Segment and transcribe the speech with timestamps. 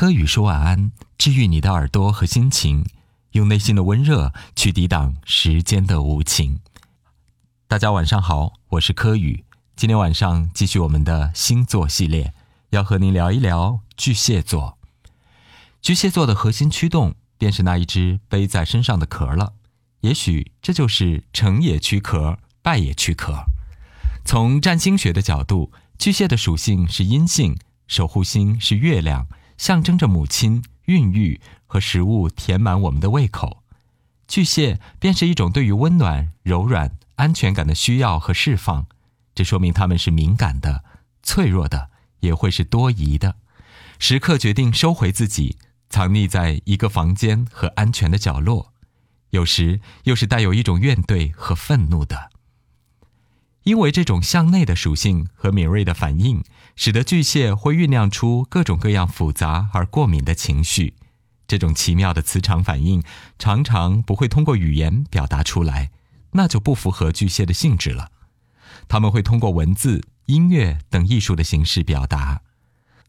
[0.00, 2.86] 柯宇说晚安，治愈你的耳朵和心情，
[3.32, 6.60] 用内心的温热去抵挡时间的无情。
[7.68, 9.44] 大家晚上好，我是柯宇，
[9.76, 12.32] 今天晚上继续我们的星座系列，
[12.70, 14.78] 要和您聊一聊巨蟹座。
[15.82, 19.52] 巨蟹座的核心驱动便是那一只背在身上的壳了，
[20.00, 23.44] 也许这就是成也躯壳，败也躯壳。
[24.24, 29.28] 从占星学的角度，巨蟹的属性是阴性，守护星是月亮。
[29.60, 33.62] 象征着母亲孕育和食物填满我们的胃口，
[34.26, 38.86] 巨蟹便是一种对于温暖、柔软、安全感的需要和释放。
[39.34, 40.82] 这说明他们是敏感的、
[41.22, 43.36] 脆弱的，也会是多疑的，
[43.98, 45.58] 时刻决定收回自己，
[45.90, 48.72] 藏匿在一个房间和安全的角落。
[49.28, 52.30] 有时又是带有一种怨怼和愤怒的。
[53.64, 56.42] 因为这种向内的属性和敏锐的反应，
[56.82, 60.94] 使得巨蟹会酝酿出各种各样复杂而过敏的情绪。
[61.46, 63.02] 这种奇妙的磁场反应
[63.38, 65.90] 常常不会通过语言表达出来，
[66.30, 68.10] 那就不符合巨蟹的性质了。
[68.88, 72.40] 他们会通过文字、音乐等艺术的形式表达。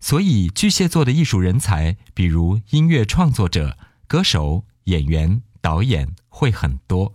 [0.02, 7.14] 所以，巨蟹座的艺术人才，比如音乐创作者、歌手、演员、导演，会很多。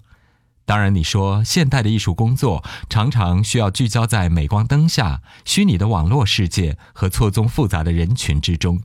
[0.67, 8.83] 当然，你说现代的艺术工作常常需要聚焦在镁光灯下、虚拟的网络世界和错综复杂的人群之中。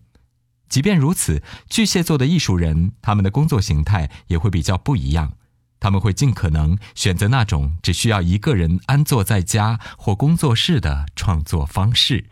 [0.69, 5.33] 即便如此，巨蟹座的艺术人，他们的工作形态也会比较不一样。
[5.79, 12.25] 他们会尽可能选择那种只需要一个人安坐在家或工作室的创作方式。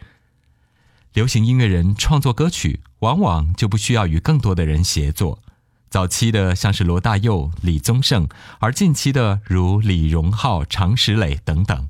[1.13, 5.41] 流行音乐人创作歌曲，往往就不需要与更多的人协作。
[5.89, 8.27] 早期的像是罗大佑、李宗盛，
[8.59, 11.89] 而近期的如李荣浩、常石磊等等。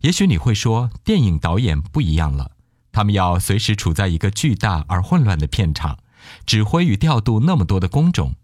[0.00, 2.50] 也许你会说，电影导演不一样了，
[2.92, 5.98] 他们要随时处在一个巨大而混乱的片场，
[6.44, 8.34] 指挥与调度那么多的工种。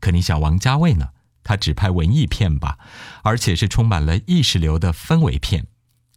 [0.00, 1.10] 可你想，王家卫呢？
[1.44, 2.78] 他只拍文艺片吧，
[3.22, 5.66] 而且是充满了意识流的氛围片，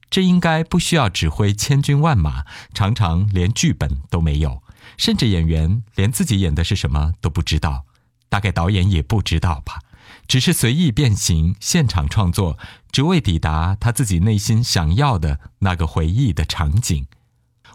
[0.09, 4.61] 这应该不需要指挥千军万马，常常连剧本都没有，
[4.97, 7.85] 甚至演员连自己演的是什么都不知道。
[8.31, 9.81] 大概导演也不知道吧，
[10.25, 12.57] 只是随意变形，现场创作，
[12.89, 17.07] 只为抵达他自己内心想要的那个回忆的场景，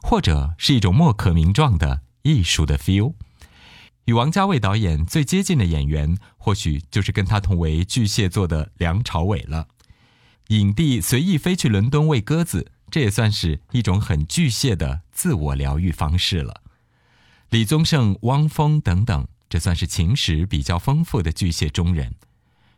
[0.02, 3.12] 或者是一种莫可名状的艺术的 feel。
[4.06, 9.68] 与王家卫导演最接近的演员，或许就是跟他同为巨蟹座的梁朝伟了。
[10.48, 16.62] 影帝随意飞去伦敦喂鸽子，这也算是一种很巨蟹的自我疗愈方式了。
[17.50, 19.28] 李宗盛、汪峰等等。
[19.48, 22.14] 这算是情史比较丰富的巨蟹中人，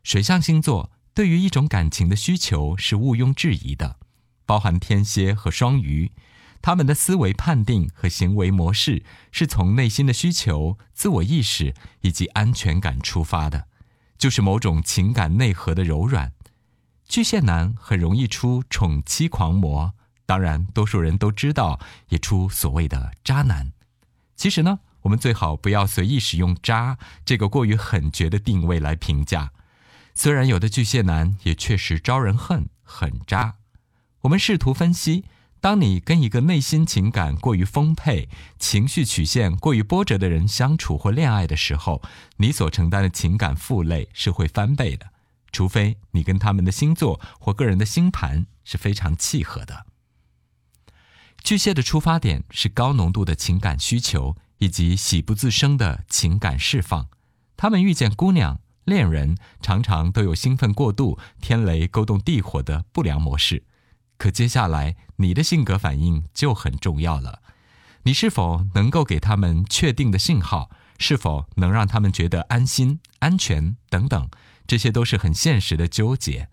[0.03, 3.97] 水象星座对于一种感情的需求是毋庸置疑的，
[4.45, 6.13] 包含天蝎和双鱼，
[6.61, 9.03] 他们的思维判定和行为模式
[9.33, 13.67] 是从内心的需求、自我意识以及安全感出发的，
[14.19, 16.33] 就是某种情感内核的柔软。
[17.07, 19.95] 巨蟹男很容易出宠妻狂魔，
[20.27, 21.81] 当然多数人都知道，
[22.11, 23.73] 也出所谓的渣男。
[24.37, 24.81] 其实呢？
[25.09, 29.53] 我们最好不要随意使用“渣”这个过于狠绝的定位来评价。
[30.15, 33.55] 虽然有的巨蟹男也确实招人恨，很渣。
[34.21, 35.25] 我们试图分析：
[35.63, 42.03] 当你跟一个内心情感过于丰沛、情绪曲线过于波折的人相处或恋爱的时候，
[42.37, 45.07] 你所承担的情感负累是会翻倍的。
[45.51, 49.87] 除非你跟他们的星座或个人的星盘是非常契合的。
[51.43, 54.37] 巨蟹的出发点是高浓度的情感需求。
[54.59, 57.09] 以及喜不自胜的情感释放，
[57.57, 63.65] 他们遇见姑娘、恋人，常常都有兴奋过度、天雷勾动地火的不良模式。
[64.17, 67.41] 可接下来，你的性格反应就很重要了。
[68.03, 70.71] 你是否能够给他们确定的信号？
[70.99, 74.29] 是否能让他们觉得安心、安全等等？
[74.67, 76.49] 这些都是很现实的纠结。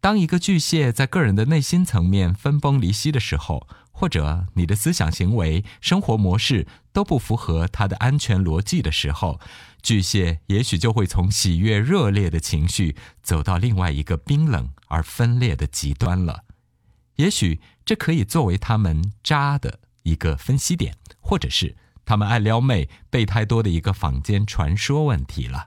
[0.00, 3.66] 当一个巨蟹在个人的内心层面分崩离析的时候，
[3.98, 9.40] 或者你的思想行为、生活模式都不符合他的安全逻辑的时候，
[9.82, 12.94] 巨蟹也许就会从喜悦热烈的情绪
[13.24, 16.44] 走到另外一个冰冷而分裂的极端了。
[17.16, 21.74] 也许这可以作为他们渣的一个分析点，或者是
[22.04, 25.66] 他们爱撩妹、备胎多的一个坊间传说问题了。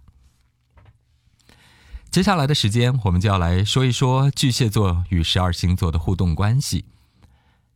[2.10, 6.86] 接下来的时间，我们就要来说一说巨蟹座与十二星座的互动关系。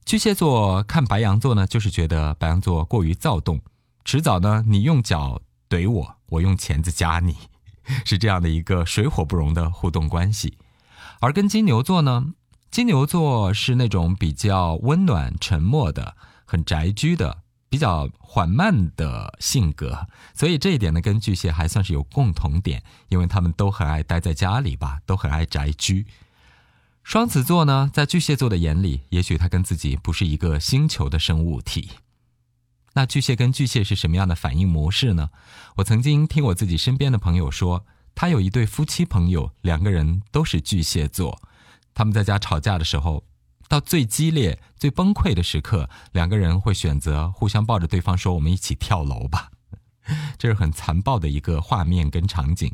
[0.06, 3.60] 巨蟹座看白羊座呢，就是觉得白羊座过于躁动，
[4.04, 7.36] 迟早呢你用脚怼我，我用钳子夹你，
[8.06, 10.60] 是这样的一个水火不容的互动关系。
[11.22, 12.34] 而跟金牛座呢，
[12.69, 16.16] 金牛座是那种比较温暖、沉默的、
[16.46, 26.06] 很宅居的，比较缓慢的性格，所以这一点呢，跟巨蟹还算是有共同点，因为他们都很爱待在家里吧，都很爱宅居。
[27.06, 31.92] 双子座呢，在巨蟹座的眼里，也许他跟自己不是一个星球的生物体。
[32.94, 35.30] 那巨蟹跟巨蟹是什么样的反应模式呢？
[35.75, 37.86] 我曾经听我自己身边的朋友说，
[38.16, 41.40] 他有一对夫妻朋友，两个人都是巨蟹座，
[41.94, 43.24] 他们在家吵架的时候。
[43.68, 49.52] 到最激烈、最崩溃的时刻，两个人会选择互相抱着对方说：“我们一起跳楼吧。”
[50.38, 52.74] 这是很残暴的一个画面跟场景。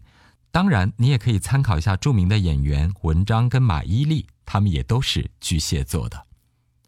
[0.51, 6.25] 当然，你也可以参考一下著名的演员文章跟马伊琍，他们也都是巨蟹座的。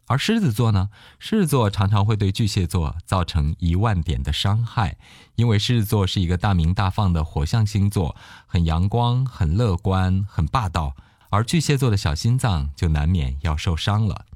[0.06, 0.90] 而狮子座呢？
[1.18, 4.98] 狮子座常常会对巨蟹座造成一万点的伤害，
[5.34, 8.14] 因为狮子座是一个大明大放的火象星座，
[8.46, 10.94] 很阳光、很乐观、很霸道。
[11.30, 14.26] 而巨蟹座的小心脏就难免要受伤了。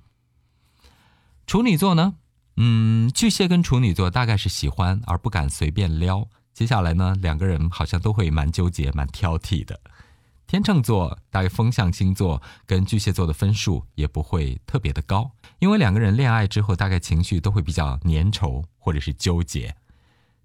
[1.47, 2.15] 处女座呢？
[2.57, 6.27] 嗯，巨蟹跟处女座大概是喜欢而不敢随便撩。
[6.59, 9.81] 接下来呢，两个人好像都会蛮纠结、蛮挑剔的。
[10.49, 19.77] 天秤座大概风象星座，跟巨蟹座的分数也不会特别的高，因为两个人恋爱之后，大概情绪都会比较粘稠或者是纠结。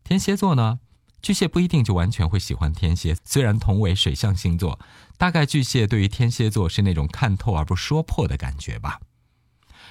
[0.04, 0.80] 天蝎座呢？
[1.20, 4.80] 巨蟹不一定就完全会喜欢天蝎，虽然同为水象星座，
[5.18, 9.00] 大概巨蟹对于天蝎座是那种看透而不说破的感觉吧。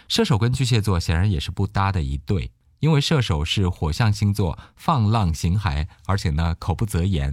[0.06, 7.32] 射手跟巨蟹座显然也是不搭的一对，因为射手是火象星座，放浪形骸，而且呢口不择言，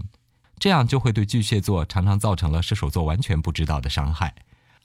[0.60, 4.36] 这样就会对巨蟹座常常造成了射手座完全不知道的伤害。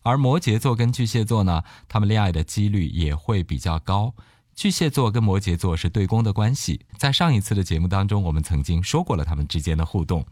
[0.05, 4.15] 而摩羯座跟巨蟹座呢，他们恋爱的几率也会比较高。
[4.55, 10.25] 巨蟹座跟摩羯座是对宫的关系，在上一次的节目当中，我们曾经说过了他们之间的互动。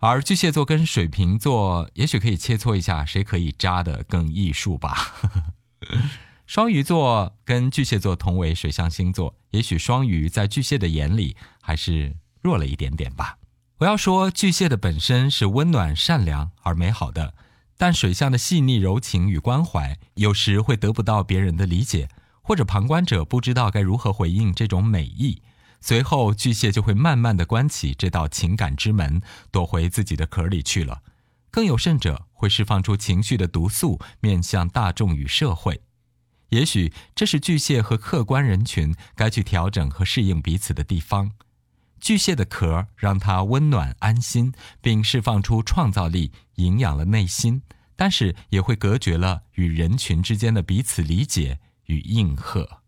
[0.00, 5.12] 而巨蟹座跟水瓶座，也许可以切磋一下，谁可以扎得更艺术吧。
[6.54, 13.38] 双鱼座跟巨蟹座同为水象星座，也许双鱼在巨蟹的眼里还是弱了一点点吧。
[13.78, 17.34] 我要说，巨蟹的本身是温暖、善良而美好的，
[17.76, 22.08] 但水象的细腻、柔情与关怀，有时会得不到别人的理解。
[22.40, 25.42] 或者旁观者不知道该如何回应这种美意，
[25.80, 31.02] 随后巨蟹就会慢慢的关起这道情感之门，躲回自己的壳里去了。
[31.50, 35.80] 更有甚者，会释放出情绪的毒素，面向大众与社会。
[36.54, 41.32] 也许这是巨蟹和客观人群该去调整和适应彼此的地方。
[42.00, 47.62] 巨蟹的壳让它温暖安心，并释放出创造力，营养了内心，
[47.96, 51.58] 但是也会隔绝了与人群之间的彼此理解。
[51.86, 52.83] 与应和。